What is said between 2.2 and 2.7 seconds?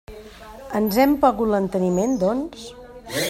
doncs?